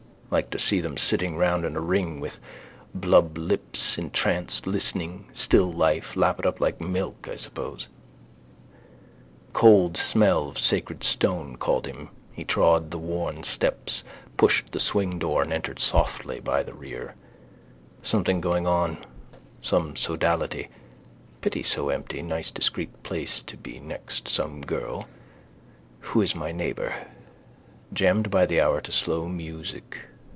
Like 0.33 0.49
to 0.51 0.59
see 0.59 0.79
them 0.79 0.95
sitting 0.97 1.35
round 1.35 1.65
in 1.65 1.75
a 1.75 1.81
ring 1.81 2.21
with 2.21 2.39
blub 2.95 3.37
lips, 3.37 3.97
entranced, 3.97 4.65
listening. 4.65 5.25
Still 5.33 5.69
life. 5.69 6.15
Lap 6.15 6.39
it 6.39 6.45
up 6.45 6.61
like 6.61 6.79
milk, 6.79 7.27
I 7.29 7.35
suppose. 7.35 7.89
The 9.47 9.51
cold 9.51 9.97
smell 9.97 10.47
of 10.47 10.57
sacred 10.57 11.03
stone 11.03 11.57
called 11.57 11.85
him. 11.85 12.11
He 12.31 12.45
trod 12.45 12.91
the 12.91 12.97
worn 12.97 13.43
steps, 13.43 14.05
pushed 14.37 14.71
the 14.71 14.79
swingdoor 14.79 15.41
and 15.41 15.51
entered 15.51 15.79
softly 15.81 16.39
by 16.39 16.63
the 16.63 16.73
rere. 16.73 17.15
Something 18.01 18.39
going 18.39 18.65
on: 18.65 18.99
some 19.61 19.97
sodality. 19.97 20.69
Pity 21.41 21.61
so 21.61 21.89
empty. 21.89 22.21
Nice 22.21 22.51
discreet 22.51 23.03
place 23.03 23.41
to 23.41 23.57
be 23.57 23.81
next 23.81 24.29
some 24.29 24.61
girl. 24.61 25.09
Who 25.99 26.21
is 26.21 26.35
my 26.35 26.53
neighbour? 26.53 27.07
Jammed 27.91 28.31
by 28.31 28.45
the 28.45 28.61
hour 28.61 28.79
to 28.79 28.93
slow 28.93 29.27
music. 29.27 30.03